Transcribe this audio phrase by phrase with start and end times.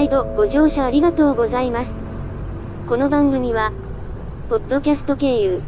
[0.00, 1.98] 毎度ご乗車ありがとうございます。
[2.88, 3.70] この番組は、
[4.48, 5.60] ポッドキャスト経由、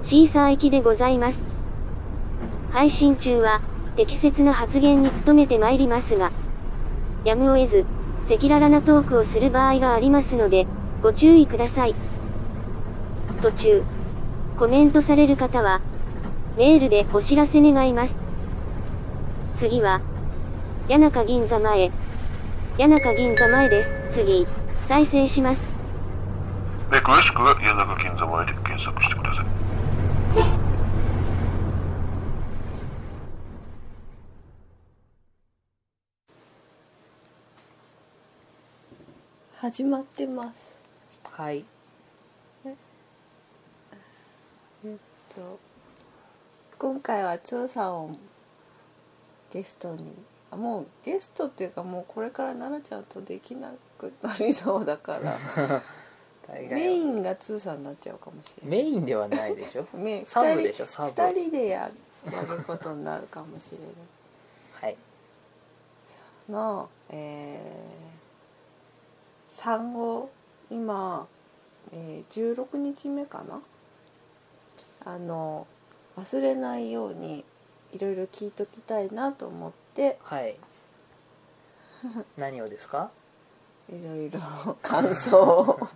[0.00, 1.44] シーサー行きでございます。
[2.70, 3.60] 配信中は、
[3.94, 6.32] 適切な発言に努めてまいりますが、
[7.26, 7.84] やむを得ず、
[8.24, 10.66] 赤裸々なトークをする場合がありますので、
[11.02, 11.94] ご注意ください。
[13.42, 13.82] 途中、
[14.58, 15.82] コメントされる方は、
[16.56, 18.18] メールでお知らせ願います。
[19.56, 20.00] 次は、
[20.88, 21.90] 谷中銀座前。
[22.78, 23.98] 谷中銀座前です。
[24.08, 24.46] 次、
[24.86, 25.66] 再生します。
[26.92, 29.46] え詳しくは谷中金座前で検索してください。
[39.56, 40.76] 始まってます
[41.32, 41.64] はい
[42.64, 42.70] え？
[44.94, 44.96] っ
[45.34, 45.58] と
[46.78, 48.16] 今回はつーさんを
[49.52, 55.36] ゲストにあもうゲストっていうかもうこれから奈々ちゃんとできなくなりそうだから。
[56.48, 56.74] 大概は。
[56.74, 58.82] メインがつーさんになっちゃうかもしれない。
[58.82, 59.86] メインではないでしょ。
[59.92, 60.26] メイン。
[60.26, 60.86] サブでしょ。
[60.86, 61.10] サブ。
[61.10, 61.90] 2人でや
[62.24, 63.88] やることになるかもしれない。
[64.72, 64.96] はい。
[66.48, 70.30] の、えー、産後
[70.70, 71.26] 今、
[71.92, 73.60] えー、16日目かな。
[75.04, 75.66] あの
[76.18, 77.44] 忘れないように
[77.92, 79.87] いろいろ聞いときたいなと思って
[80.22, 80.56] はい。
[82.36, 83.10] 何をですか？
[83.88, 84.40] いろいろ。
[84.82, 85.36] 感想。
[85.40, 85.88] を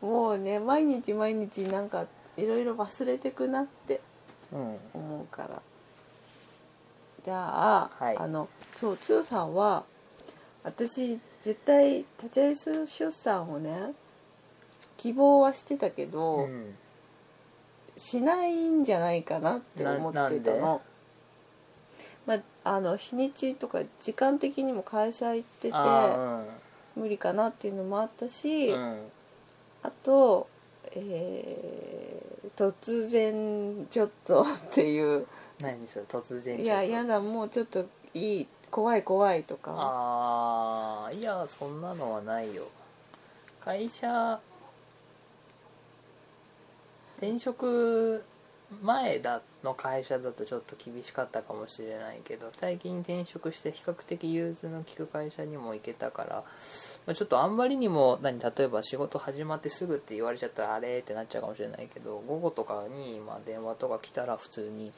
[0.06, 2.06] もうね毎日毎日なんか
[2.36, 4.00] いろいろ忘れてくなって
[4.52, 4.78] うん。
[4.94, 5.62] 思うから。
[7.24, 8.16] じゃあ、はい。
[8.16, 9.84] あのそうつーさんは
[10.62, 12.56] 私絶対立ち会い
[12.86, 13.94] 出産をね
[14.98, 16.76] 希望はしてたけど、うん。
[17.96, 20.80] しないんじゃないかなって思ってたの。
[22.26, 26.42] まあ、あの日にちとか時間的にも会社行っててあ
[26.96, 28.98] 無理かなっていうのもあったし、ーうん。
[29.82, 30.48] あと、
[30.92, 35.26] えー突然ちょっとっていう。
[35.60, 36.94] 何それ突然いやちょっと。
[36.94, 39.72] やだもうちょっといい怖い怖いとか。
[39.76, 42.68] ああいやそんなのはないよ。
[43.60, 44.40] 会社
[47.16, 48.22] 転職
[48.82, 56.44] 前だの会社だとちょっと厳しかったかもしれないけど最近転職して比較的融通の利く会社にも行けたから、
[57.06, 64.92] まあ、ちょっとあんまりにも何例えば仕事始まってすぐって言われちゃったらあれってなっちゃうかもしれないけど午後とかにまあ電話とか来たら普通に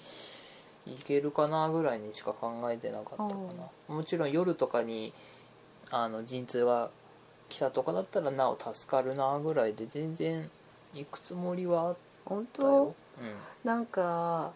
[0.87, 3.26] 行けるかなぐらいにしか考えてなかったか
[3.88, 3.94] な。
[3.94, 5.12] もちろん夜とかに
[5.91, 6.91] あの陣痛が
[7.48, 10.50] 来たとかだったらなお助かるなぐらいで全然
[10.94, 12.94] 行くつもりはあっ本たよ。
[13.06, 13.06] 当、
[13.65, 14.53] なんか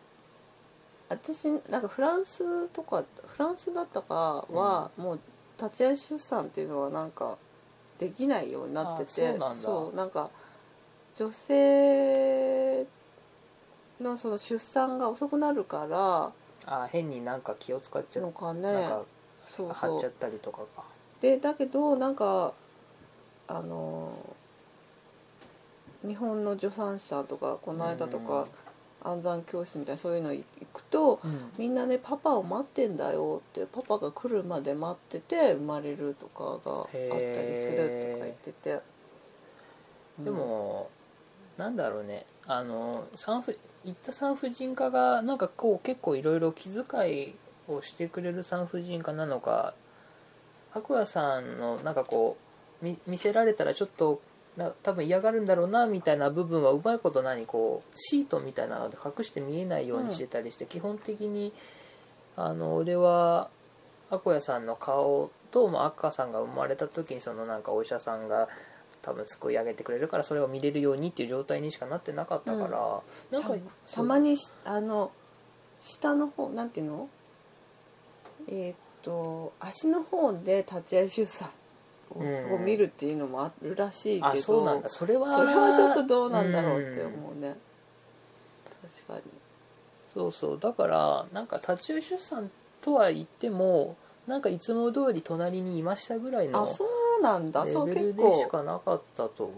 [1.09, 5.21] 私なんかフランスとかフランスだったかは、もう
[5.60, 7.37] 立ち会い出産っていうのはなんか
[7.99, 9.28] できないようになってて。
[9.28, 9.62] あそうなんだ。
[9.62, 10.31] そうなんか
[11.16, 12.87] 女性
[14.00, 16.32] のその出産が遅くなるから
[16.66, 18.26] あ変になんか気を使っちゃう。
[18.26, 18.60] のかね。
[18.62, 19.03] なんか
[19.43, 19.72] そうそう。
[19.72, 20.84] 張っちゃったりとかか。
[21.20, 22.53] でだけどなんか
[23.49, 24.12] あの
[26.06, 28.47] 日本の助産師さんとかこの間とか、
[29.03, 31.53] 安産教室みたいなそういうの行くとうん。
[31.59, 38.81] みんなねパパを待ってんだよってパパが来るまで待ってて生まれるとかがあったりするとか言ってて。
[40.19, 40.91] でも、
[41.56, 42.27] なんだろうね。
[42.47, 47.34] あの産婦行った産婦人科がなんかこう結構いろいろ気遣い
[47.69, 49.75] をしてくれる産婦人科なのか
[50.72, 52.37] アクアさんのなんかこ
[52.82, 54.21] う見見せられたらちょっと
[54.56, 61.53] な多分嫌がるんだろうなみたいな部分はうまいこと何こうシートみたいなので隠して見えないようにしてたりして、基本的に
[62.37, 63.49] あの俺は
[64.11, 68.49] アコヤさんの顔と、まあ、アッカさんが生まれた時にそのなんかお医者さんが
[69.03, 73.55] 多分すくい上げてくれるからそれを見れるようにっていう状態にしかなってなかったから、なんか
[73.87, 75.12] たたまにしあの
[75.81, 77.08] 下の方なんていうの？
[78.49, 81.49] えーっと足の方で立ち会い出産
[82.11, 84.89] を見るっていうのもあるらしいけど、あそうなんだ。
[84.89, 87.57] それはそれはちょっとどうなんだろうって思うね、
[88.83, 89.23] 確かに。
[90.12, 90.59] そうそう。
[90.59, 93.97] だからなんか立ち会い出産とは言っても
[94.27, 96.85] なんかいつも通り隣にいましたぐらいのあそ
[97.19, 97.67] うなんだ。
[97.67, 98.31] そうレベル結構。
[98.31, 99.55] でしかなかったと思う。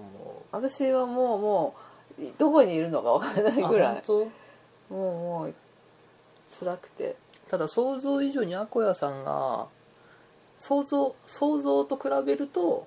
[0.53, 1.75] 私はもうも
[2.19, 4.03] うどこにいるのかわからないぐらい。
[4.09, 4.19] も
[4.91, 5.55] うもう
[6.51, 7.17] 辛くて。
[7.49, 9.67] ただ想像以上にアコヤさんが
[10.63, 12.87] 想像想像と比べると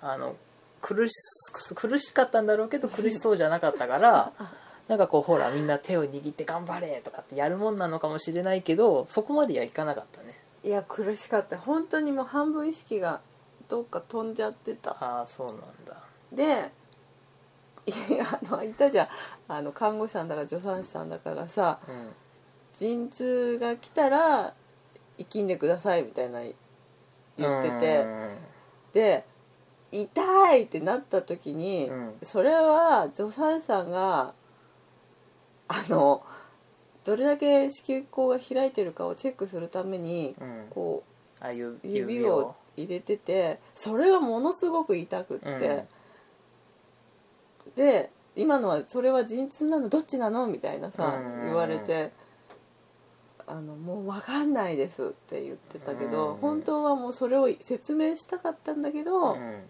[0.00, 0.34] あの
[0.82, 1.14] 苦し
[1.76, 4.32] 苦しかったんだろうけど苦しそうじゃなかったから
[4.88, 10.36] なんかこうほらみんな手を握って頑張れとかってやるもんなのかもしれないけどそこまではいかなかったね。
[10.64, 11.58] いや苦しかった。
[11.58, 13.20] 本当にもう半分意識が
[13.68, 14.96] どっか飛んじゃってた。
[14.98, 16.02] ああそうなんだ。
[16.32, 16.72] で
[17.86, 19.08] いやあのいたじゃん。
[19.46, 22.14] あの看護師さんだか助産師さんだかがさうん。
[22.76, 24.54] 陣痛が来たら
[25.18, 26.40] 生きんでくださいみたいな
[27.38, 28.06] 言ってて
[28.92, 29.26] で
[29.92, 32.14] 痛いってなった時に、うん。
[32.22, 34.34] それは助産師さんが
[35.68, 36.22] あの
[37.04, 40.48] どれだけ子宮口が開いてるかをチェックするためにうん。
[40.48, 41.04] うんこ
[41.42, 41.46] う
[41.82, 42.54] 指を。
[42.78, 45.86] 入れててそれはものすごく痛くって、
[47.74, 49.88] で今のはそれは陣痛なの？
[49.88, 50.46] どっちなの？
[50.46, 51.44] みたいなさうん。
[51.46, 52.12] 言われて
[53.46, 56.36] あのもう分かんないですって言ってたけどうん。
[56.38, 59.62] 本当はもうそれを説明したかったんだけどうん。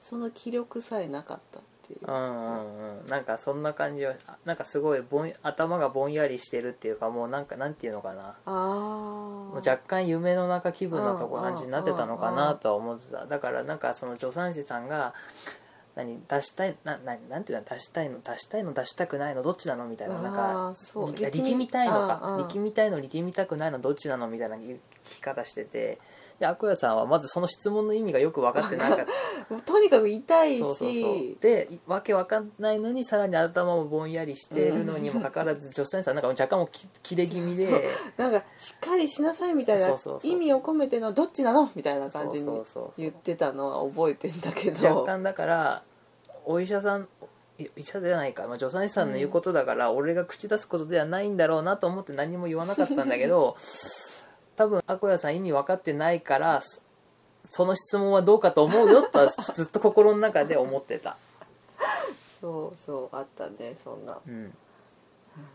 [0.00, 2.00] その気力さえなかったっていう。
[2.06, 3.06] うんうんうん。
[3.06, 8.36] なんかそんな感じはあなんかすごいぼん頭がぼんやりしてるっていうかもうなんかなんていうのかな。
[8.44, 13.26] あもうあ若干夢の中気分なとこうん感じになってたのかなとは思ってた。
[13.26, 15.14] だからなんかその助産師さんが
[15.94, 20.74] 何出したいなななんていうの出したいの出したいの出したくないのどっちなのみたいななんあか
[21.12, 25.98] 力力みたいのか力みたいの力みたくないのどっちなのみたいな聞き方してて
[26.44, 29.06] でアクヤさんはまずその質問の意味がよく分かってなかっ
[29.48, 29.56] た。
[29.64, 30.58] とにかく痛いし。
[30.58, 31.36] そうそうそう。
[31.40, 36.68] でわけわかんないのにさらに頭もぼんやりしてるのにもかかわらず助産師さんなんか若干も
[37.02, 37.70] 切れ気味で。
[37.70, 37.82] そう。
[38.18, 39.88] なんかしっかりしなさいみたいな
[40.22, 42.62] 意味を込めてのどっちなのみたいな感じに
[42.98, 44.96] 言ってたのは覚えてんだけど。
[44.98, 45.82] 若干だから
[46.44, 47.08] お医者さん
[47.58, 53.56] い医者じゃないか、まあ、助産師さんの言うことだから、俺が口出すことではないんだろうなと思って何も言わなかったんだけど
[54.56, 56.80] 多分アコヤさん意味分かってないからそ
[57.46, 61.18] その質問はどうかと思うよとは ずっと心の中で思ってた、
[62.40, 64.18] そうそうあったねそんな。
[64.26, 64.54] うん。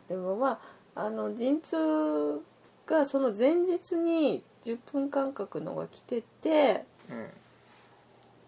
[0.07, 0.61] でもま
[0.95, 2.43] ああの陣痛
[2.85, 6.85] がその前日に10分間隔のが来てて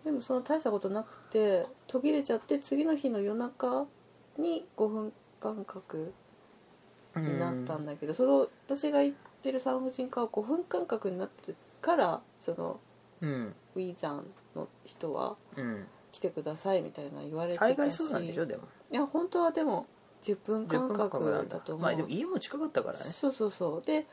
[0.04, 3.86] でもその大したことなくて途切れちゃって次の日の夜中
[4.38, 6.14] に5分間隔
[7.16, 12.80] うん、になったんだけど、その私が行ってる産婦人科は5分間隔になってからその
[13.22, 13.56] うん。
[13.76, 15.86] ウィーザンの人はうん。
[16.12, 17.70] 来てくださいみたいな言われてたし。
[17.70, 18.64] 海外そうなんでしょでも。
[18.92, 19.86] いや本当はでも
[20.24, 23.06] 10分10間分間隔なんだと思う、まあでも家も近かったからね。
[23.06, 23.82] そうそうそう。
[23.82, 24.06] で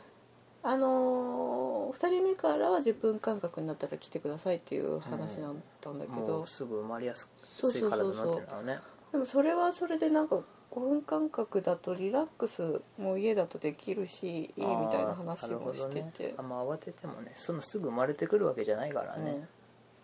[0.63, 7.31] あのー、2人目からは10分間隔になったら来てくださいっていう話だったんだけもど、うすぐ生まれやす
[7.61, 8.11] そうそうそうそう。
[8.11, 8.79] になってるのね。
[9.13, 10.41] でもそれはそれでなんか
[10.71, 16.13] 5分間隔だとリラックスも家だとできるしいいみたいな話もしてどね。
[16.17, 19.49] て、あんま慌ててもねそんなすぐ生まれてくるわけじゃないからね。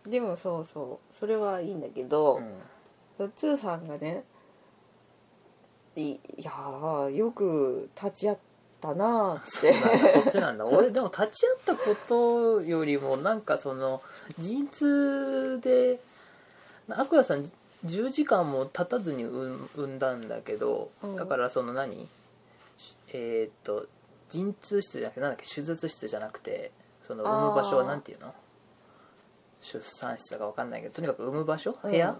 [0.05, 0.11] うん。
[0.11, 1.15] でもそうそう。
[1.15, 2.41] それはいいんだけど、
[3.19, 3.33] うん。
[3.33, 4.25] ツーさんがね
[5.97, 8.39] いいやーよく立ち会っ
[8.81, 9.75] たなーって。
[10.13, 10.65] そっちなんだ。
[10.65, 14.03] 俺でも立ち会ったことよりもなんかその
[14.39, 16.01] 陣痛で
[16.89, 17.45] アクアさん
[17.85, 21.17] 10時間も経たずに産産んだんだけど、うん。
[21.17, 22.09] だからその何？
[22.77, 23.87] しえーっと
[24.29, 26.73] 陣痛室じゃなくてなんだっけ手術室じゃなくて
[27.03, 28.35] その産む場所はなんていうの？
[29.61, 31.77] 出産室だか分かんないけどとにかく産む場所？
[31.83, 31.91] うん。
[31.91, 32.19] 部屋、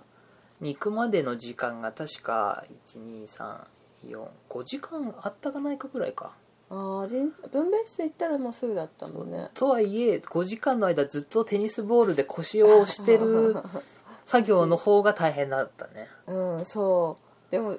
[0.61, 2.65] に行くまでの時間が確か
[2.97, 6.33] 12345時間あったかないかぐらいか。
[6.71, 9.51] ああ分娩室行ったらもうすぐだったもんね。
[9.55, 13.57] とはいえ5時間の間ずっとテニスボールで腰を押してる
[14.25, 16.09] 作業の方が大変だったね。
[16.27, 17.51] うんそう。
[17.51, 17.79] でも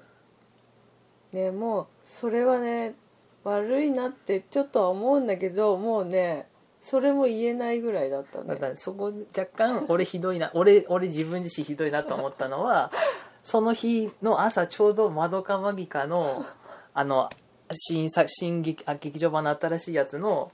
[1.31, 2.95] ねもうそれはね
[3.43, 6.47] 悪いなってちょっとは思うんだけどもうね
[6.81, 8.47] それも言えないぐらいだったね。
[8.47, 12.91] だからそこ若干俺ひどいな俺俺自分自身ひどいなと思ったのは
[13.43, 16.45] その日の朝ちょうど「まどかマギカの」
[16.93, 17.29] あの
[17.71, 20.51] 新作新劇あ劇場版の新しいやつの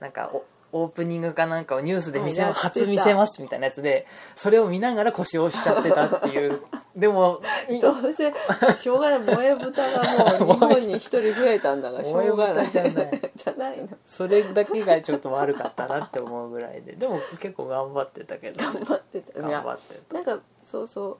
[0.00, 6.60] なんかおオープニングかなんかをニュースで見せ初見せますみたいなやつでそれを見ながら腰を押しちゃってたっていう。
[6.96, 7.40] でも
[7.80, 8.32] どうせ
[8.76, 12.92] しょうがない萌え豚がもう 日本に一人増えたんだから しょうがないじゃない。
[13.36, 13.78] じゃない。
[13.78, 18.64] のそれだけがちょっと悪かったなって思うぐらいででも結構頑張ってたけど。
[18.64, 19.38] 頑張ってた。
[19.38, 20.14] い頑や張ってた。
[20.14, 21.18] なんかそうそ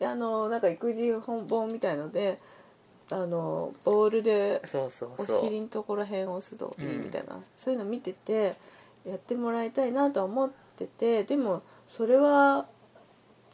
[0.00, 2.38] うあのなんか育児本本みたいので
[3.10, 8.56] あのボールでそうそうお尻のところ辺を押すといいみたいな、そういうの見てて
[9.04, 12.66] やってもらいたいなとは思っててでもそれは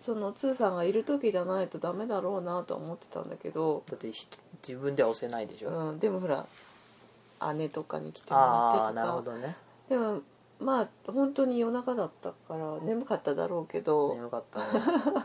[0.01, 4.27] そのツーさんがいる時じゃないとダメだろうなとは思ってたんだけど、だってひ
[4.67, 6.47] 自分では押せないでしょ、うん、でもほら
[7.55, 9.57] 姉とかに来てもらってとああなるほかどね。
[9.89, 10.21] でも
[10.61, 14.65] まあ本当に夜中だったから眠かっただろうけど、眠かったね。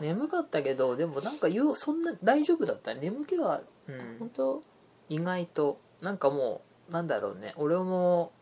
[0.00, 3.00] 眠かったけどでもなんか言うそんな大丈夫だったね。
[3.00, 4.16] 眠気は、うん。
[4.18, 4.62] 本、当？
[5.08, 5.78] 意外と。
[6.00, 7.54] なんかもうなんだろうね。
[7.56, 8.32] 俺も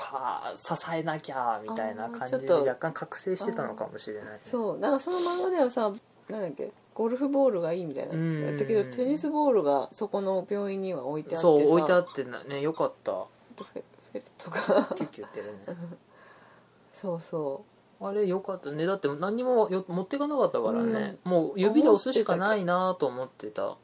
[0.00, 4.40] はあ支えなきゃみたいな感じで若干覚醒してたのかもしれないね。
[4.44, 5.92] そうなんかその漫画ではさ
[6.28, 8.14] なんだっけゴルフボールがいいみたいな。
[8.14, 8.44] うん。
[8.46, 11.42] やったけどテニスボールがそこの病院には置いてあってさ。
[11.42, 13.12] そう置いてあってなねよかった。
[13.12, 14.60] フェフェルトが。
[14.96, 15.60] キュッキュ言ってるね。
[16.92, 17.64] そうそ
[18.00, 18.86] あれよかったね。
[18.86, 23.66] だって何にもよ持っていかなかったからね、もう指で押すしかないなと思ってた。
[23.66, 23.76] う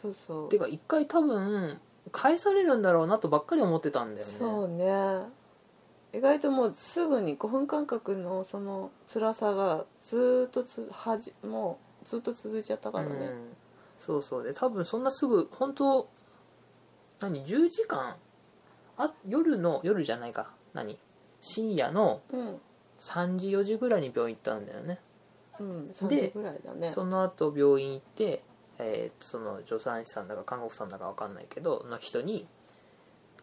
[0.00, 0.48] そうそう。
[0.48, 1.80] てか一回多分
[2.12, 4.32] 返されるんだろうなとばっかり思ってたんだよね。
[4.38, 4.84] そうね。
[6.12, 13.56] 意外ともうすぐに5分間隔のその辛さがずーっとつはじもうずっと続いちゃったからね、うん、
[13.98, 14.42] そうそう。
[14.44, 16.08] で多分そんなすぐ本当
[17.20, 18.16] 何10時間？
[18.98, 20.50] あ夜の夜じゃないか。
[20.74, 20.98] 何？
[21.40, 22.60] 深夜のうん。
[23.00, 25.00] 3時4時ぐらいに病院行ったんだよね。
[25.58, 26.92] うん3で時ぐらいだね。
[26.92, 28.44] その後病院行って、
[28.78, 32.46] えーとその助産師さんだか看護婦さんだか分かんないけどの人に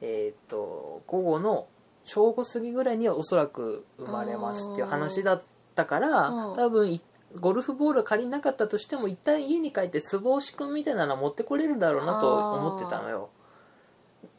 [0.01, 1.67] えっ、と午後の
[2.05, 5.43] 正午過ぎぐらいにはおそらく生まれますっていう話だっ
[5.75, 6.55] たからうん。
[6.55, 7.01] 多分い
[7.39, 13.29] ゴルフボール借りなかったとしても一旦家に帰ってつぼ押し君みたいなの持ってこれるだろうなと思ってたのよ。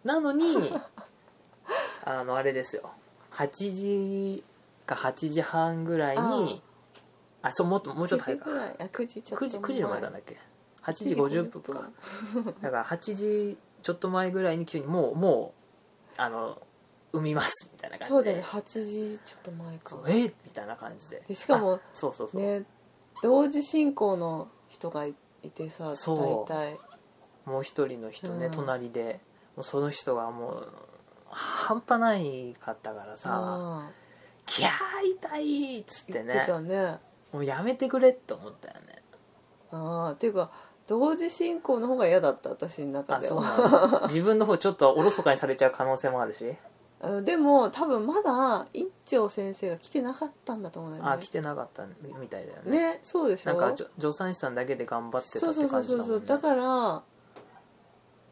[0.03, 0.73] なのに
[2.05, 2.91] あのあれですよ。
[3.33, 4.45] 8時
[4.87, 6.63] か8時半ぐらいに
[7.43, 8.45] あそうもっともうちょっと9時早いか。
[8.51, 8.77] ぐらい。
[8.81, 10.39] あ9時ちょっと9時 ,9 時の前なんだっけ？
[10.91, 11.91] 8 9時50分か。
[12.61, 15.55] だから8時ちょっと前ぐらいに急にもうも
[16.19, 16.61] うあの
[17.13, 18.17] 産みますみたいな感じで。
[18.17, 20.03] そうだね8時ちょっと前か。
[20.09, 21.23] えみたいな感じで。
[21.27, 22.65] でしかもあそうそうそう、ね
[23.23, 25.15] 同時進行の人がい
[25.55, 26.53] てさそう。
[26.53, 26.81] 大体。
[27.45, 28.53] もう一人の人ね、うん。
[28.53, 29.21] 隣で。
[29.57, 30.73] もうその人がもう
[31.31, 33.91] 半端ないかったからさあ
[34.47, 34.71] 「キャー
[35.17, 36.99] 痛い!」っつって言ってねたね
[37.33, 39.03] もうやめてくれって思ったよね。
[39.71, 40.51] ああっていうか
[40.91, 44.01] 同時進行の方が嫌だった私の中あそうではなんだ。
[44.11, 46.57] 自分の方ちょっとおろそかにされちゃう可能性もあるし。
[47.03, 51.11] うんでも多分まだ院長先生が来てなかったんだと思うんだよね。
[51.13, 51.87] あ来てなかった
[52.19, 52.95] みたいだよね。
[52.95, 53.55] ねそうでしょ？
[53.55, 57.03] なんか助産師さんだけで頑張ってたそうそうそって感うそうそうじだもんねだから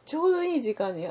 [0.05, 1.09] ちょうどいい時間に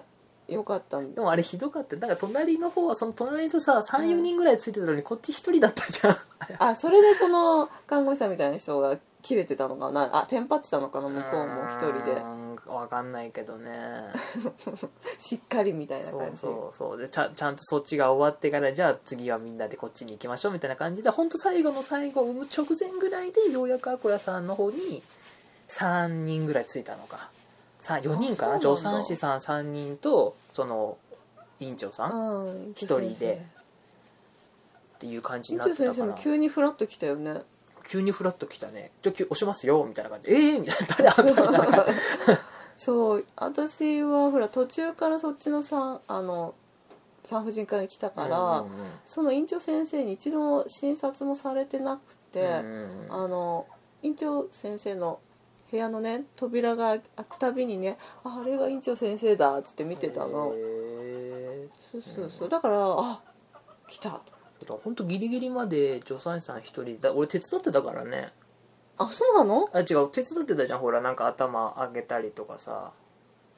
[0.49, 1.15] よかったんだ。
[1.15, 1.97] でもあれひどかった。
[1.97, 6.17] だから隣の方はその隣とさ34人ぐらいついてたのにこっち1人だったじゃん。
[6.59, 10.17] あそれでその看護師さんみたいな人が切れてたのかな？
[10.17, 11.09] あテンパってたのかな？
[11.09, 12.13] 向こうも一人で。
[12.13, 13.73] うーんわかんないけどね。
[15.19, 16.39] しっかりみたいな感じ。
[16.39, 25.03] そうそうでちゃちゃんとそっちが終わってからじゃあ次はみんなでこっちに行きましょうみたいな感じで本当最後の最後産む直前ぐらいでようやくアコヤさんの方に
[25.69, 27.31] 3人ぐらいついたのか。
[27.81, 28.61] さ4人かな？
[28.61, 30.97] 助産師さん3人とその
[31.61, 33.45] 院長さんっうん一人で。
[35.01, 36.13] ていう感じに院長先生もな。
[36.15, 37.43] ってたから急にフラッと来たよね
[37.89, 42.41] 急にフラッと来たね「じゃあ押しますよ」みたいな感じで「ええー!」みたいな「誰あんた」みたいな感じ
[42.85, 43.27] そう。
[43.37, 46.55] 私はほら途中からそっちの産あの
[47.25, 48.71] 産婦人科に来たから、うんうん
[49.05, 53.25] その院長先生に一度も診察もされてなくて、うんうんうん。
[53.25, 53.67] あの
[54.03, 55.19] 院長先生の
[55.71, 62.49] 部屋のね扉が開くたびにね「ああれが院長先生だ」っつって見てたの、へそうそうそう。
[62.49, 63.21] だからあ
[63.89, 68.33] 来たー本当ギリギリまで助産師さん一人だ俺手伝ってたからね。
[68.97, 69.71] あそうなの？
[69.73, 70.79] あ違う手伝ってたじゃん。
[70.81, 72.93] ほらなんか頭上げたりとかさ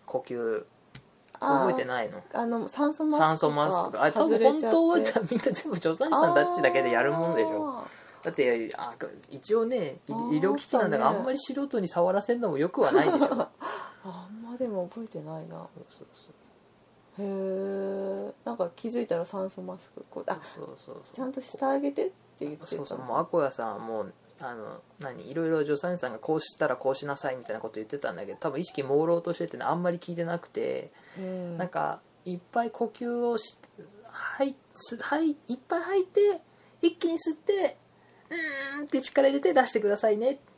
[0.06, 0.64] 呼吸。
[1.42, 2.22] あ覚えてないの？
[2.34, 4.02] あの酸素マスク酸素マスクとか。
[4.02, 7.84] あれ多分本当はじゃあみんな全部助産師さんたちだけでやるもんでしょ。
[8.22, 8.94] だってあ
[9.30, 13.26] 一応ね医療機器なんだからねあんまり素人に触らせるのもよくはないでしょ。
[13.28, 13.48] そうあ
[14.04, 15.66] あんまでも覚えてないな。
[15.88, 16.06] そう
[17.18, 33.56] へえなんか気づいたら酸素マスクこうあそうそうそうちゃんとしてあげてって言ってたそうそうもうアコヤさんもうあの何いろいろ助産師さんがこうしたらこうしなさいみたいなこと言ってたんだけど多分意識朦朧としててねあんまり聞いてなくて、うんなんかいっぱい呼吸をし
[34.04, 36.40] はいすはいいっぱい吐いて
[36.82, 37.76] 一気に吸って
[38.30, 40.49] うーんって力入れて出してくださいねって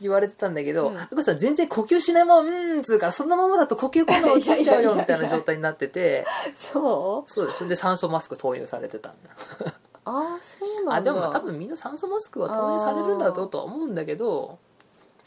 [0.00, 0.98] 言われてたんだけど、うん。
[0.98, 6.26] アコヤさん全然呼吸しないままうーんっつうからそのままだと呼吸困難落ちちゃうよみたいな状態になってて
[6.72, 7.30] そう？
[7.30, 7.58] そうです。
[7.58, 9.30] それで酸素マスク投入されてたんだ。
[10.04, 10.94] ああそうなんだ。
[10.94, 14.58] あでも多分みんな酸素マスクは投入されるんだろうとは思うんだけど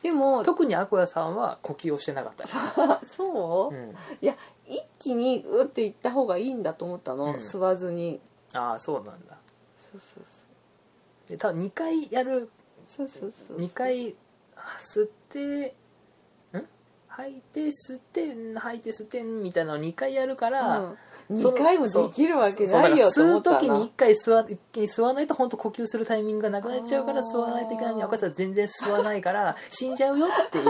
[0.03, 2.48] でも特にアコヤさんは呼吸をしてなかった、
[3.07, 4.36] そう、うん、いや
[4.67, 7.36] 一気にうっていった方がいいんだと思ったの、うん。
[7.36, 8.19] 吸わずに。
[8.53, 9.38] ああそうなんだ。
[9.77, 10.24] そうそう
[11.29, 12.50] で多分2回やる。
[12.88, 13.57] そうそうそうそう。
[13.57, 14.15] 2回
[14.77, 15.72] 吸ってん？
[17.07, 20.79] 吐いて吸ってん吐いて吸ってんみたいなのを2回やるから、
[21.29, 27.25] うん、その2回もできるわけそうないよとそう思ったな時に1回吸わ一気に吸わないと本当呼吸するタイミングがなくなっちゃうからあー。
[27.25, 30.65] 吸わないといけないのに赤さん全然吸わないから死んじゃうよっていう。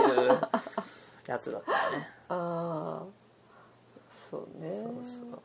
[1.26, 3.04] やつだったよねああ
[4.30, 4.72] そうね。
[4.72, 5.42] そうそう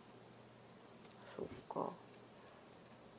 [1.35, 1.89] そっか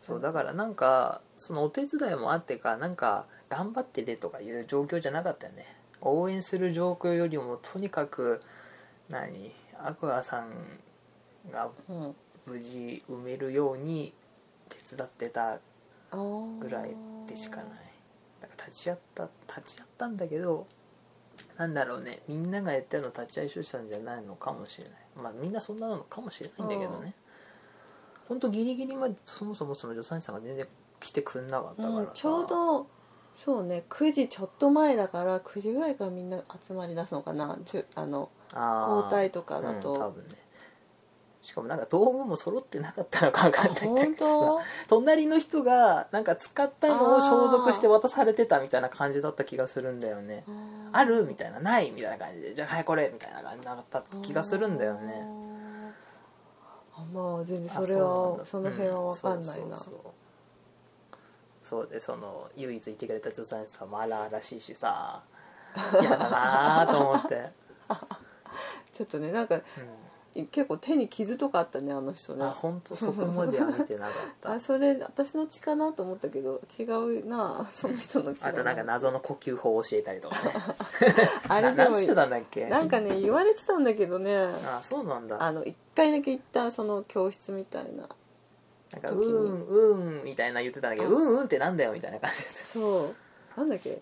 [0.02, 5.64] そうだからなんかそのお手伝いもあってかなんか頑張ってねとかいう状況じゃなかったよね。
[6.02, 8.40] 応援する状況よりもとにかく
[9.08, 10.50] 何アクアさん
[11.50, 12.14] がうん。
[12.46, 14.12] 無事埋めるように
[14.68, 15.60] 手伝ってた
[16.58, 17.66] ぐらいでしかない。
[18.40, 20.66] だから立ち会った立ち会ったんだけど
[21.56, 22.20] なんだろうね。
[22.26, 24.94] みんながやったの立ち会いしたんじゃないのかもしれない。
[25.16, 27.14] まあみんなそんなのかもしれないんだけどね
[28.32, 30.66] ほんとギリギリまでそもそもその助産師さんが全然
[31.00, 32.86] 来てくんなかったからさ、うんちょうど
[33.34, 37.58] そうね9時ちょっと前だから9時ぐらいからみんな集まり出すのかな。
[37.94, 39.92] あの交代とかだと。
[39.92, 40.28] うん多分ね。
[41.42, 44.16] しかもなんか道具も揃ってなかったのか分かんないんだけ本ど
[44.58, 44.60] 当？
[44.60, 50.44] さ隣の人がなんか使ったのを消毒して渡されてたみたいな感じだった気がするんだよね。
[50.92, 51.24] ある？
[51.24, 51.58] みたいな。
[51.58, 51.90] ない？
[51.90, 52.54] みたいな感じで。
[52.54, 53.10] じゃあはいこれ。
[53.12, 55.26] みたいな感じだった気がするんだよね
[56.94, 59.78] あまあ全然あそれはその辺は分かんないな、うん
[61.62, 61.88] そう。
[61.88, 65.22] でその唯一いてくれた助産師さんも荒々しいしさ。
[66.00, 67.50] 嫌だなと思って、
[68.92, 69.62] ちょっとねなんかう
[70.34, 72.44] 結構手に傷とかあったねあの人ん、ね。
[72.44, 72.96] あ本当？
[72.96, 74.52] そこまでは見てなかった。
[74.52, 80.52] あそれ私の血かなと思ったけど違うな その人の血だあとなんか謎の呼吸法を教えたりとかね。
[81.48, 82.66] あれでもななんつってたんだっけ？
[82.66, 84.34] なんかね言われてたんだけどね。
[84.64, 85.42] あそうなんだ。
[85.42, 88.08] あの一回だけ行ったその教室みたいな。
[88.92, 89.32] なんか「時に。
[89.32, 92.44] うんうん」みたいな言ってたんだけど「ううんうん」ってなんだよみたいな感じで。
[92.72, 93.14] そう。
[93.58, 94.00] なんだっけ？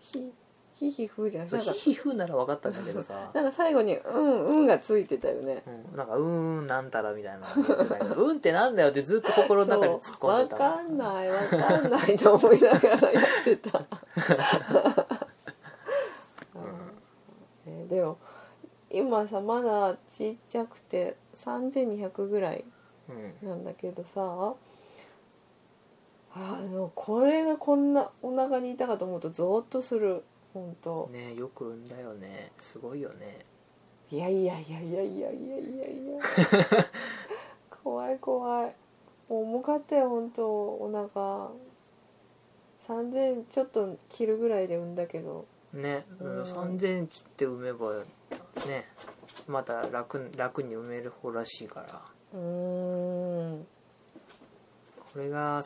[0.00, 0.32] ひ
[0.78, 1.50] ひひふじゃない。
[1.50, 3.30] なんか皮膚なら分かったんだけどさ。
[3.34, 5.64] なんか最後に「うんうん」がついてたよね。
[5.66, 5.96] うん。
[5.96, 10.56] なんか「うーんなんたら」みたいなの言ってたけど「うん」ってなんだよってずっと心の中で突っ込んでた。
[10.56, 11.28] そうわかんない。
[11.28, 13.78] わかんないと思いながらやってた、
[16.54, 17.72] うん。
[17.72, 18.18] ねでも
[18.88, 22.64] 今さまだちっちゃくて3200ぐらい
[23.42, 23.48] うん。
[23.48, 24.54] なんだけどさ
[26.34, 30.22] あのこれがこんなお腹にいたかと思うとゾーッとする
[30.54, 31.08] 本当。
[31.12, 32.52] ねよく産んだよね。
[32.58, 33.44] すごいよね。
[34.10, 35.86] いやいやいやいやいやいやいや。
[35.88, 36.20] い や
[37.82, 38.74] 怖い怖い。
[39.28, 40.46] 重かったよ本当。
[40.48, 41.50] お腹。
[42.88, 45.46] 3000ちょっと切るぐらいで産んだけど。
[45.72, 46.42] ね、うん。
[46.42, 47.96] 3000切って産めば
[48.66, 48.86] ね
[49.46, 52.02] また楽楽に産める方らしいから。
[52.32, 53.66] うーん。
[55.12, 55.62] これが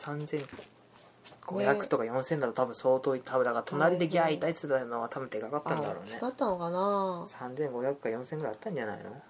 [1.47, 6.15] 3500とか4000だと多分相当多分だから隣でギャー痛いって言ってたのは多分でかかったんだろうね。
[6.17, 9.21] あだったのかな3500か4000ぐらいあったんじゃないの？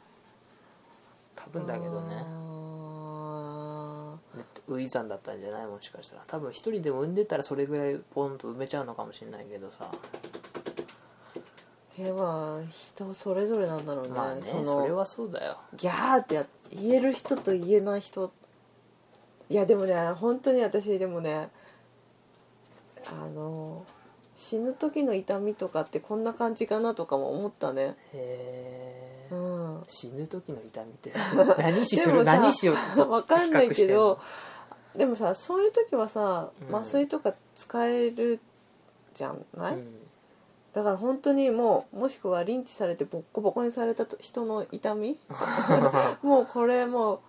[1.35, 2.23] 多分だけどね。
[2.25, 4.17] あ
[4.67, 5.67] ウイザンだったんじゃない？
[5.67, 6.23] もしかしたら。
[6.27, 9.89] 多分一人でも産んでたらそれぐらいポンと埋めちゃうのかもしれないけどさ。
[11.97, 15.57] ーでは人それぞれなんだろうね,、まあねそのそれはそうだよ。
[15.75, 18.31] ギャーってや言える人と言えない人。
[19.49, 21.49] いやでもね本当に私でもね
[23.11, 23.85] あの
[24.35, 27.95] 死ぬ時の痛みとかってこんな感じかなとかも思ったね。
[28.13, 29.83] へえうん。
[29.87, 31.13] 死ぬ時の痛みって。
[31.57, 32.23] 何死する？
[32.23, 32.73] 何死を
[33.09, 34.19] わかんないけど
[34.93, 36.75] 比でもさそういう時はさうん。
[36.75, 38.39] 麻酔とか使える
[39.13, 39.85] じゃない、較してん。
[39.85, 39.91] の
[40.73, 45.19] だから本当にもうもしくはリンチされてボッコボコにされたと人の痛み？
[46.23, 47.19] もうこれもう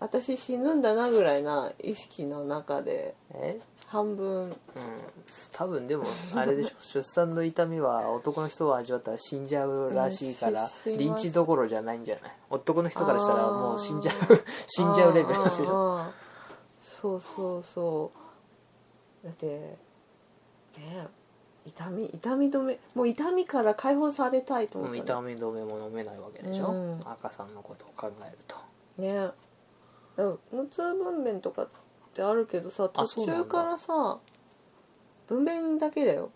[0.00, 3.60] 私死ぬんだなぐらいな意識の中でえ？
[3.86, 4.44] 半分。
[4.44, 4.54] うん。
[5.52, 6.76] 多分でもあれでしょ。
[6.82, 12.32] 出産の痛みは男の人が味わったら死んじゃうらしいから、うんし死にますリンチどころじゃないんじゃない？
[12.50, 14.14] 男の人からしたらもう死んじゃう
[14.68, 15.64] 死んじゃうレベルでしょ。
[15.64, 16.10] あーあー。
[17.00, 18.10] そうそうそ
[19.24, 19.26] う。
[19.26, 19.46] だって
[20.78, 21.08] ね
[21.64, 27.00] 痛み痛み止めもう痛みから解放されたいと思もうった、痛み止めも飲めないわけでしょ、うん。
[27.04, 28.56] 赤さんのことを考えると。
[28.98, 29.32] ねうん
[30.22, 31.68] 無痛分娩とかっ
[32.14, 33.44] てあるけどさあ途そうなんだ。
[33.44, 34.18] 中からさ
[35.28, 36.30] 分娩だけだよ。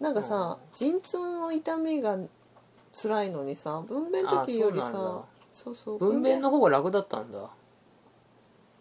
[0.00, 2.18] なんかさ、陣痛の痛みが
[2.92, 5.24] 辛いのにさ分娩の時よりさあそうなんだ。
[5.52, 5.98] そうそう。
[5.98, 7.50] 分娩の方が楽だったんだ。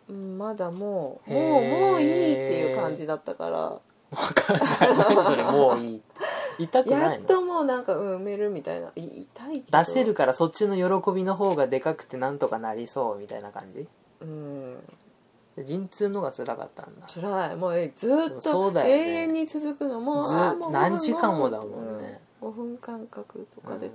[0.09, 1.49] うんまだもうへー。
[1.49, 3.57] もうもういいっていう感じだったから。
[3.59, 3.81] わ
[4.35, 5.15] かんない。
[5.15, 6.01] 何 それもういい。
[6.59, 7.23] 痛くやないの？
[7.23, 8.91] っともうなんかうん埋めるみたいな。
[8.95, 9.77] い痛いけど。
[9.77, 13.87] 出せるからそっちの喜びの方がでかくてなんとかなりそうみたいな感じ？
[14.21, 14.77] うん。
[15.65, 17.05] 陣痛のが辛かったんだ。
[17.07, 17.55] 辛い。
[17.55, 19.21] もうえずっそうと永だよね。
[19.23, 19.99] 遠に続くの。
[19.99, 23.93] もうずあーもう何時間もだもんね、5分間隔とかで、うん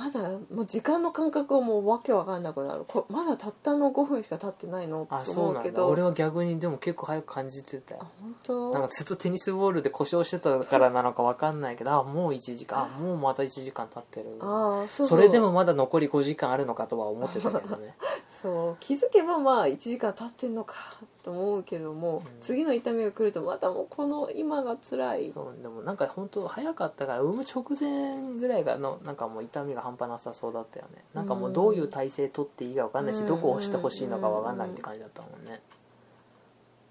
[0.00, 2.86] まだもう時間の感覚がもうわけわかんなくなる。
[2.88, 5.84] こまだたったの5分しか経ってないのあとそうなんだ。
[5.84, 8.70] 俺は逆にでも結構早く感じてたあよ本当？
[8.70, 12.84] なんかずっとテニスボールで故障してたからなのか分かんないけどあもう1時間。
[12.84, 14.38] あもうまた1時間経ってる。
[14.40, 17.94] ああそうそれでもまだ残り5時間あるのかとは思ってたけどね。
[18.40, 18.76] そう。
[18.80, 20.76] 気づけばまあ1時間経ってんのか
[21.22, 22.40] と思うけども、うん。
[22.40, 25.32] 次の痛みが来るとまたもうこの今が辛い。
[25.32, 31.04] そうでもなんか本当早かったから産む直前ぐらいがのなんかもう痛みが半端なさそうだったよね。
[31.14, 33.26] なんかもうどういう体勢取っていいか分かんないし、うん。
[33.26, 35.60] どこを押してほしいのか分かんないって感じだったもんね。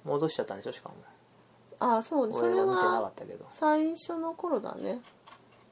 [0.06, 0.96] 戻しちゃったんでしょしかも。
[1.80, 3.46] ああそうそれ俺は見てなかはったけど。
[3.52, 5.02] 最初の頃だね。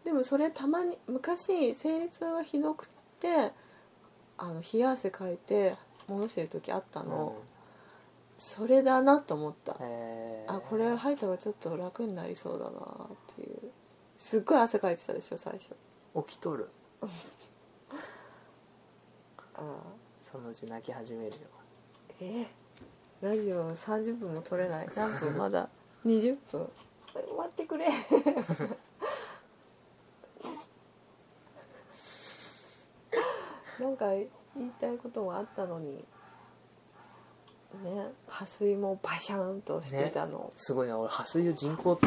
[0.04, 2.88] でもそれたまに昔生理痛がひどく
[3.20, 3.52] て
[4.38, 5.76] あの冷や汗かいて
[6.08, 7.36] 戻してる時あったの、
[8.38, 10.56] それだなと思った、えー。
[10.56, 12.76] あこれ吐いた方がちょっと楽になりそうだなっ
[13.36, 13.58] ていう。
[14.18, 15.76] すっごい汗かいてたでしょ最初。
[16.28, 16.70] 起きとる。
[17.02, 17.08] あ
[19.56, 19.78] あ
[20.22, 21.38] そのうち泣き始めるよ。
[22.20, 22.48] えー
[23.20, 24.90] ラジオ30分も撮れない。
[24.96, 25.70] 何分まだ
[26.06, 26.70] 20分
[27.16, 27.88] 待ってくれ。
[33.80, 34.30] なんか言
[34.68, 36.06] いたいことがあったのに
[37.84, 40.98] ね破水もバシャンとしてたの、すごいな。
[40.98, 42.00] 俺破水を人工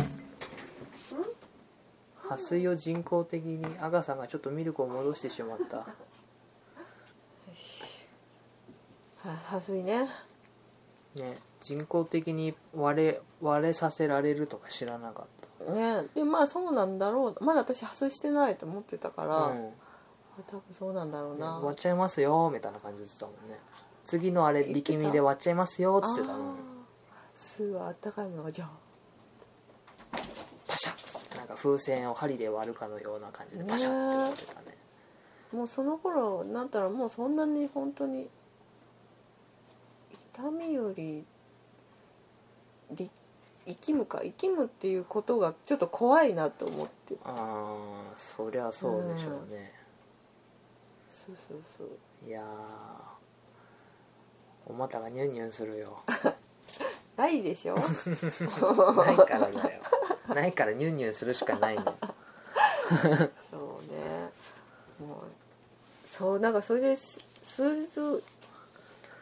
[2.17, 5.79] 破水を人工的にアガさんがちょっとミルクを戻してしまった。
[9.29, 10.09] は破水ね。
[11.17, 15.27] ね人工的に割れ割れさせられるとか知らなかっ
[15.69, 17.45] ねでまあそうなんだろう。
[17.45, 19.67] まだ私破水してないと思ってたから、た、うん。
[19.67, 19.71] あ
[20.47, 23.59] 多分そうなんだろうな、割っちゃいますよみたいな感じで言ってたもんね
[24.05, 26.37] 次のあれ力みで割っちゃいますよっつってた。
[27.35, 28.71] すぐあったかいものがじゃあ。
[30.67, 30.93] パシャ。
[30.93, 34.77] ッつってなんか風船を針で割るかのような感じでパシャッって割ってたね。
[35.53, 38.29] もうその頃になったらもうそんなに本当に
[40.35, 41.25] 痛みより
[42.93, 43.11] り
[43.67, 44.21] 生きむか。
[44.23, 47.17] 生きむっていうことがちょっと怖いなと思って。
[47.25, 47.77] あ
[48.13, 49.73] あそりゃそうでしょうね、
[51.09, 51.89] そうそうそう。
[52.27, 52.45] いやー
[54.71, 56.03] お股がニュンニュンするよ。
[57.17, 57.75] ないでしょ？
[57.77, 59.83] ないからだよ。
[60.35, 61.85] ないからニュンニュンするしかないの。
[63.51, 64.31] そうね。
[65.01, 68.23] もうそうなんかそれで数日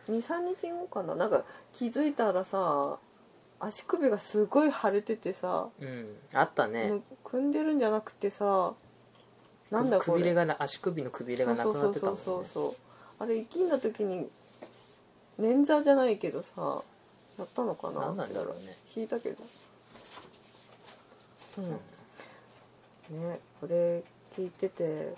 [0.09, 1.15] 23日後かな？
[1.15, 2.99] なんか気づいたらさ
[3.61, 6.91] 足首がすごい腫れててさ、うんあったね。
[6.91, 8.75] む組んでるんじゃなくてさ
[9.71, 10.19] なんだこれ？
[10.19, 12.21] くびれがな足首のくびれがなくなってたもんね。
[12.25, 12.77] そうそうそうそう。
[13.21, 14.31] あれ生きんだ時に
[15.39, 16.83] 捻挫じゃないけどさ
[17.39, 18.77] やったのかな何なんだろうね。
[18.97, 19.45] 引いたけど。
[21.59, 21.61] う。
[21.61, 24.03] んねこれ
[24.37, 25.15] 聞いてて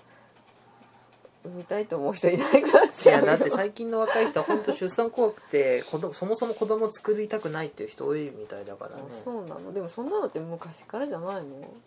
[1.42, 3.26] 産みたいと思う人いなくなっいちゃうよ。
[3.26, 9.02] やだって最近の若い人は本当出産怖くて子供そもそも子供作りたくないっていう人多いみたいだからね。
[9.08, 9.72] あそうなの。
[9.72, 11.42] でもそんなのって昔からじゃないの？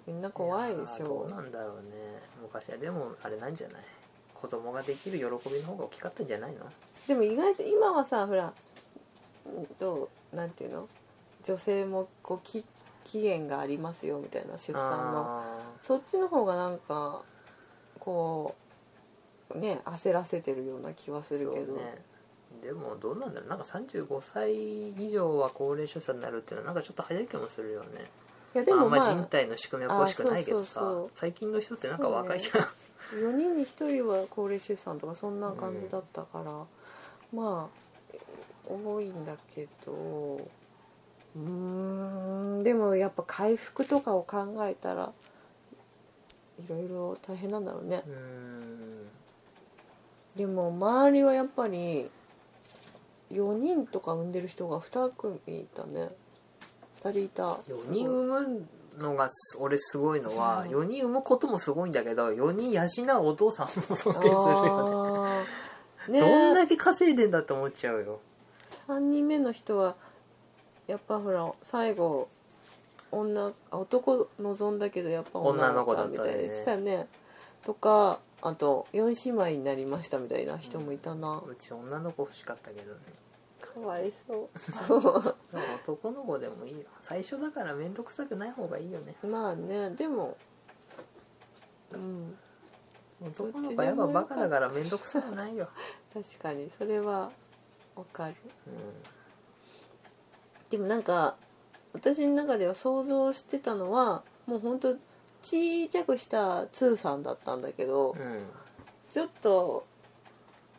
[0.07, 1.81] みんな怖いでしやーどょうなんだろうね。
[2.41, 3.81] 昔はでもあれなんじゃない？
[4.33, 6.65] 子供ができる喜びの方が大きかったんじゃないの？
[7.07, 8.53] でも意外と今はさほら
[9.45, 10.87] うんとなんていうの？
[11.43, 12.63] 女性もこうき
[13.03, 15.41] 期限がありますよみたいな出産の。
[15.41, 17.21] あそっちの方がなんか
[17.99, 18.55] こ
[19.53, 22.01] うね焦らせてるような気はすーるけど、ね。
[22.61, 23.49] でもどうなんだろう。
[23.49, 28.09] なんか35歳以上は高齢出産になるっていうのはなんかちょっと早い気もするよね。
[28.55, 30.81] いやでもままあ人体の仕組みは詳しくないけどさ。
[31.13, 32.63] 最近の人ってなんか若いじゃん、
[33.19, 36.63] 4人に1人は高齢出産とかそんな感じだったから、
[37.33, 37.83] まあ
[38.69, 40.39] 多いんだけど
[41.35, 45.11] うーんでもやっぱ回復とかを考えたら
[46.59, 48.03] いろいろ大変なんだろうね。
[50.35, 52.09] でも周りはやっぱり
[53.31, 56.09] 4人とか産んでる人が2組いたね。
[57.01, 57.53] 2人いた。
[57.67, 58.67] 4人産む
[58.99, 60.69] のがす俺すごいのはうん。
[60.69, 62.83] 4人産むこともすごいんだけど4人養
[63.21, 65.31] うお父さんも尊敬するよね
[66.07, 68.19] ねどんだけ稼いでんだって思っちゃうよ。
[68.87, 69.95] 3人目の人は
[70.87, 72.27] やっぱほら最後
[73.11, 77.07] 女あ男望んだけどやっぱ女の子だみたいな言ってたよね。
[77.63, 82.99] とかあと4姉妹になりましたみたいな人もいたな、うち女の子欲しかったけどね。
[83.61, 85.23] かわいそう。
[85.51, 86.83] でも男の子でもいいよ。
[86.99, 89.15] 最初だから面倒くさくない方がいいよね。
[89.23, 90.35] まあねでも
[91.93, 92.37] うん
[93.25, 95.69] 男の子はやっぱバカだから面倒くさくないよ、
[96.13, 97.31] 確かにそれは
[97.95, 98.35] わかる。
[98.67, 98.69] う
[100.71, 101.35] でもなんか
[101.93, 104.95] 私の中では想像してたのはもうほんとちっ
[105.43, 108.45] ちゃくしたツーさんだったんだけどんうん。
[109.09, 109.85] ちょっと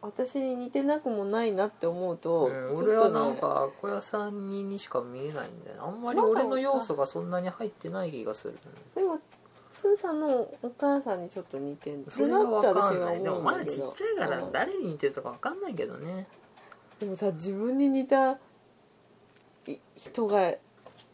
[0.00, 8.58] 私に似てなくもないなって思うと、うん、俺はなんか小屋さんににしか見えないんだよねあんまり俺の要素がそんなに入ってない気がする、
[8.94, 9.18] でも
[9.74, 10.28] スーさんの
[10.62, 13.22] お母さんにちょっと似てるそれが分かんない。
[13.22, 14.52] でもまだちっちゃいからうん。
[14.52, 16.26] 誰に似てるとか分かんないけどね。
[17.00, 18.38] でもさ自分に似た
[19.66, 20.54] い人が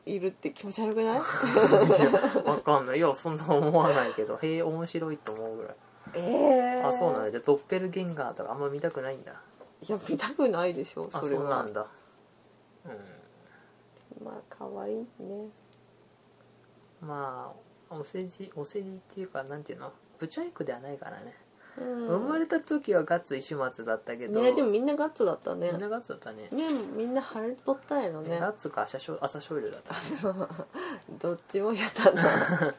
[0.07, 1.19] いるって気持ち悪くない？
[1.19, 1.23] いや
[2.45, 2.99] 分かんない。
[2.99, 4.39] いやそんな思わないけど。
[4.43, 5.75] へえ面白いと思うぐらい。
[6.15, 7.31] ええあそうなんだ。
[7.31, 9.33] じゃあドッペルゲンガーとかあんま見たくないんだ。
[9.83, 11.43] いや見たくないでしょあそれは。
[11.43, 11.87] そうなんだ。
[12.85, 15.05] うまあ可愛いね。
[17.03, 19.93] んまあお世辞お世辞っていうかなんていうの？
[20.19, 21.35] ブチャイクではないからね、
[21.79, 22.07] うん。
[22.07, 25.71] 生まれた時はガッツ石松だったけど、ねでもみんなガッツだったね。
[25.73, 26.49] みんなガッツだったね。
[26.53, 29.95] ねみんなハリポッターやのねガッツか朝ショ朝ショイルだった、
[31.21, 32.23] どっちも嫌だな。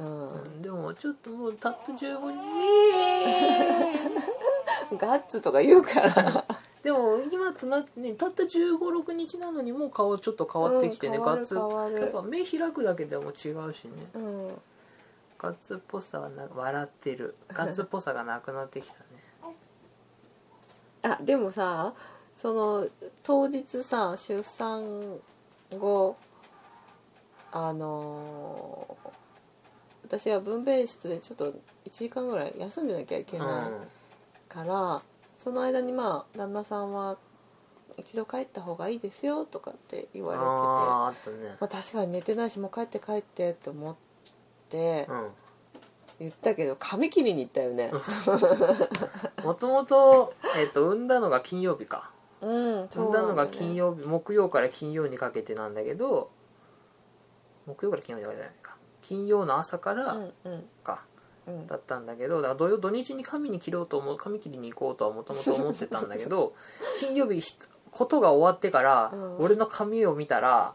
[0.00, 0.28] うん。
[0.28, 2.30] うんでもちょっともうたった15
[4.90, 6.44] 日ガッツとか言うから
[6.84, 11.54] でも今となってねたった1 5 6日なのにもう顔ちょっと変わってきてね、うんガッツ。
[11.54, 13.92] やっぱ目開くだけでも違うしね。
[14.14, 14.48] うん。
[15.38, 17.34] ガッツっぽさはな笑ってる。
[17.48, 19.04] ガッツっぽさがなくなってきたね。
[21.16, 21.94] あでもさ
[22.36, 22.86] その
[23.22, 25.18] 当日さ出産
[25.78, 26.16] 後
[27.50, 29.10] あのー
[30.04, 31.54] 私は分娩室でちょっと1
[31.90, 33.70] 時間ぐらい休んでなきゃいけうんない
[34.48, 35.02] から、
[35.44, 37.18] その間にまあ旦那さんは
[37.96, 40.38] 一度帰った方がいいですよとかって言われ
[41.20, 41.56] ててあね。
[41.60, 43.96] まあ、確かに寝てないしもう帰って帰ってって思っ
[44.70, 45.28] てうん。
[46.20, 47.92] 言ったけど髪切りに行ったよね。
[49.44, 52.10] もともと、えっと産んだのが金曜日か。
[52.40, 56.30] うん産んだのが金曜曜日、木曜から金曜にかけてなんだけど
[57.66, 58.76] 木曜から金曜にかけてじゃないか。
[59.02, 60.68] 金曜の朝からうんうん。
[60.84, 61.13] か、うん
[61.66, 66.54] だったんだけどだから土日に髪に切ろうと思う髪切りに行こうとはもともと思ってたんだけど
[67.00, 67.54] 金曜日ひ
[67.90, 69.36] ことが終わってから、うん。
[69.38, 70.74] 俺の髪を見たら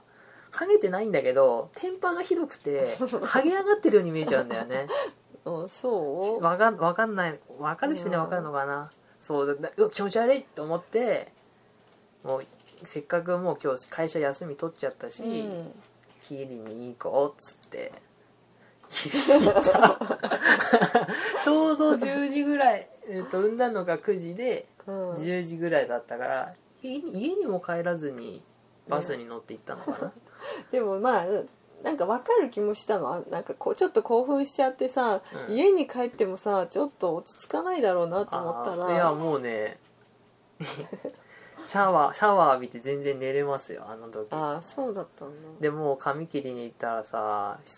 [0.52, 4.88] ハゲてないんだけど天パがひどくてハゲ上がってるように見えちゃうんだよね。
[5.46, 6.44] うんそう？
[6.44, 11.32] わかんわかんないわかる人にはわかるのかな、そうだだうわ気持ち悪いと思って
[12.24, 12.46] もう
[12.84, 15.74] せっかくもう今日会社休み取っちゃったし、うん。
[16.22, 17.92] 切りに行こうっつって
[21.44, 25.14] ちょうど10時ぐらい、えっと産んだのが9時でうん。
[25.14, 28.42] 10時ぐらいだったから家に家にも帰らずに
[28.88, 30.14] バスに乗って行ったのかな、
[30.72, 31.26] でもまあ
[31.84, 33.14] なんか分かる気もしたの。
[33.14, 35.56] あなんかこうちょっと興奮しちゃってさ、うん。
[35.56, 38.94] 家に帰ってもさちょっと落ち着かないだろうなと思ったら。
[38.94, 39.80] いやもうね
[41.66, 44.28] シャワーシャワー浴びて全然寝れますよあの時。
[44.32, 45.36] ああそうだったんだ。
[45.60, 47.74] でもう髪切りに行ったらさひ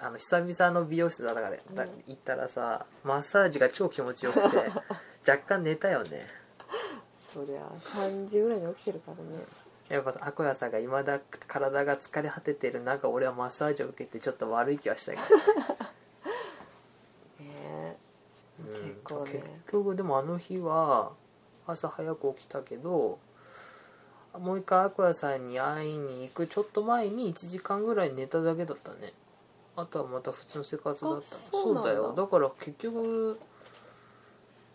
[0.00, 1.58] あの久々の美容室だからだ
[2.06, 4.56] 行ったらさマッサージが超気持ちよくて
[5.30, 6.20] 若干寝たよね。
[7.32, 9.44] そりゃ3時ぐらいに起きてるからね。
[9.88, 15.24] やっぱアコヤさんがいまだ体が疲れ果ててる中俺はマッサージを受けてちょっと悪い気はしたけど、
[17.44, 17.96] ね
[18.58, 18.72] うん。
[18.72, 19.30] 結構ね。
[19.32, 21.12] 結局でもあの日は
[21.66, 23.18] 朝早く起きたけど
[24.38, 29.12] もう一回アコヤさんに会いに行くちょっと前に1時間ぐらい寝ただけだったね。
[29.76, 31.82] あとはまた普通の生活だったあそうだ。
[31.84, 32.14] だよ。
[32.14, 33.38] だから結局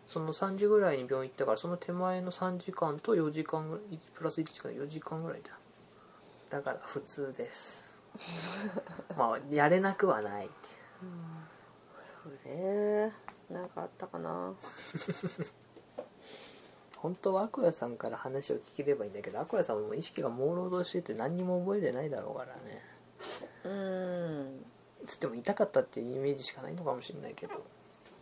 [0.07, 5.51] その3時ぐらいに病院行ったからその手前の3時間と4時間ぐらいプラス1時間4時間ぐらいだ。
[6.49, 7.99] だから普通です。
[9.17, 10.49] まあやれなくはない
[12.25, 13.13] うね。
[13.49, 14.53] なんかあったかな
[17.01, 22.83] 本当はアクヤさんから話を聞ければいいんだけどアクヤさんも意識が朦朧としてて何にも覚えてないだろうからね。
[23.65, 24.65] うん。
[25.07, 27.63] つっても痛かったっていうイメージしかないのかもしれないけど。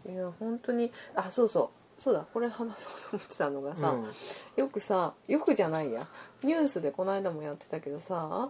[0.09, 2.01] いや本当にあそうそう。
[2.01, 3.93] そうだこれ話そうと思ってたのがさ、
[4.55, 6.07] よくさよくじゃないや。
[6.43, 8.49] ニュースでこの間もやってたけどさ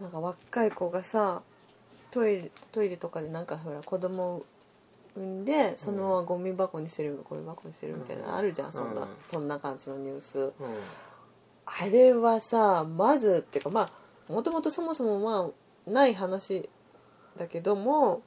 [0.00, 1.42] なんか若い子がさ
[2.12, 4.46] トイレトイレとかでなんかほら子供を
[5.16, 9.08] 産んでそのままゴミ箱に捨てるゴミ箱に捨てるみたいなのあるじゃんそんな、うん。
[9.26, 10.38] そんな感じのニュース。
[10.38, 10.44] うん。
[10.46, 10.52] うん
[11.70, 13.90] あれはさまずっていうかま
[14.28, 15.50] あもともとそもそもま
[15.86, 16.68] あない話
[17.38, 18.22] だけども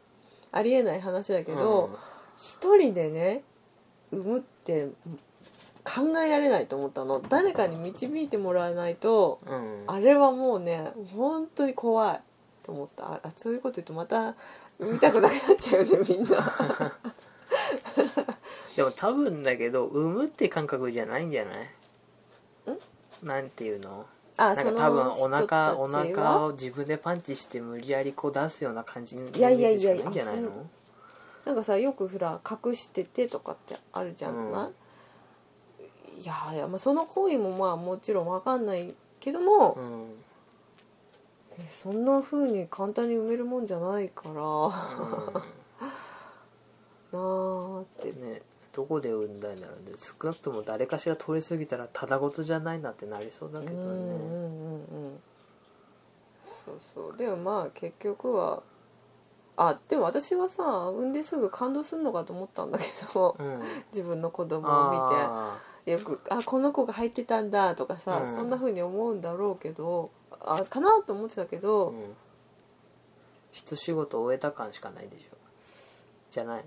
[0.51, 1.97] ありえない話だけど、
[2.37, 3.43] 一人でね
[4.11, 4.89] 産むって
[5.83, 7.19] 考えられないと思ったの。
[7.19, 12.21] 誰かに導いてもらわないとうん、あれはもうね本当に怖い
[12.63, 13.13] と思った。
[13.13, 14.35] ああそういうこと言うとまた
[14.81, 16.29] 産みたくなくなっちゃうよねみんな。
[18.75, 21.69] でも多分だけど産むって感覚じゃないんじゃない？
[23.23, 24.05] なんていうの？
[24.37, 30.49] あなんか多分お腹お腹を自分でパンチして無理やりこう出すような感じのイメいージしかいやないんじゃないの？
[31.45, 39.83] なんかさよくほら隠しててとかってあるじゃない、いやいや、まあ、その行為もまあもちろん分かんないけども、うん。
[40.03, 40.30] え
[41.83, 44.33] そんな風に簡単に埋めるもんじゃないから。
[44.33, 44.41] な
[47.13, 48.11] あって。
[48.13, 48.41] ね
[48.73, 49.95] どこで産んだんだろうね。
[49.97, 53.79] 少なくとも誰かしら通り過ぎたらただごとじゃないなってなりそうだけどね。
[53.81, 54.05] うんうんうんう
[55.09, 55.19] ん。
[56.65, 57.17] そうそう。
[57.17, 58.63] でもまあ結局は
[59.57, 63.35] あでも私はさ産んですぐ感動するのかと思ったんだけど。
[63.37, 63.61] うん。
[63.91, 64.61] 自分の子供を
[64.91, 68.29] 見あてよくあこの子が入ってたんだとかさ、うん。
[68.31, 70.11] そんな風に思うんだろうけど
[70.45, 72.15] あかなと思ってたけーど、うん。
[73.51, 75.35] 一仕事終えた感しかないでしょ。
[76.29, 76.63] じゃない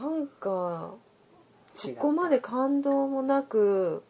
[0.00, 0.98] なんかの
[1.74, 4.02] そこまで感動もなく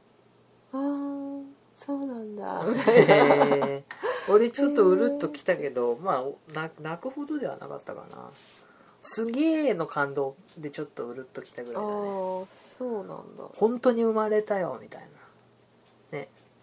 [0.73, 1.43] あー
[1.75, 2.65] そうなんだ。
[2.65, 3.83] みたいなへー。
[4.29, 8.31] 俺ちょっとうるっときたけど、まあな泣くほどではなかったかな。
[9.01, 11.97] すげえの感動でちょっとうるっときたぐあらいだね。
[11.97, 12.47] ー
[12.79, 13.45] そうなんだ。
[13.55, 15.07] 本当に生まれたよみたいな。
[15.09, 15.16] ね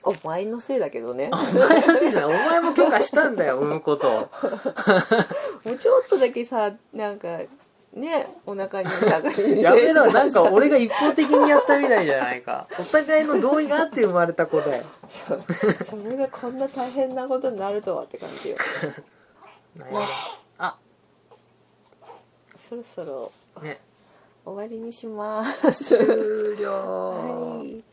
[0.03, 1.29] お前のせいだけどね。
[1.31, 2.45] お前のせいじゃない。
[2.45, 4.09] お前も許可したんだよ 産むこと。
[4.09, 4.19] を
[5.63, 7.39] もうちょっとだけさなんか
[7.93, 12.67] ねお腹に中にやめろなんか俺が一方的にやったみたいじゃないか。
[12.79, 14.83] お互いの同意があって生まれた子だよ
[15.89, 18.57] それがこんな大変なことになるとはって感じよ。
[20.57, 20.75] あ。
[22.57, 23.79] そろそろね。
[24.45, 25.97] 終わりにします。
[25.97, 26.69] 終了。
[26.71, 27.92] はい